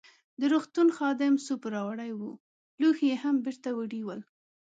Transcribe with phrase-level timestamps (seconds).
[0.39, 2.31] د روغتون خادم سوپ راوړی وو،
[2.81, 4.21] لوښي يې هم بیرته وړي ول.